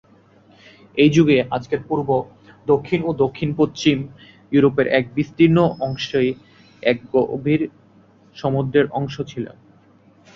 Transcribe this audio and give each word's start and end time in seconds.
এই 0.97 1.09
যুগে 1.09 1.37
আজকের 1.51 1.81
পূর্ব, 1.87 2.09
দক্ষিণ 2.67 2.99
ও 3.03 3.21
দক্ষিণ-পশ্চিম 3.23 3.97
ইউরোপের 4.51 4.87
এক 4.91 5.05
বিস্তীর্ণ 5.15 5.57
অংশই 5.79 6.29
এক 6.83 6.97
অগভীর 7.15 7.61
সমুদ্রের 8.35 8.85
অংশ 8.91 9.15
ছিল। 9.31 9.45